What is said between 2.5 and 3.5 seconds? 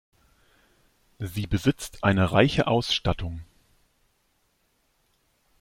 Ausstattung.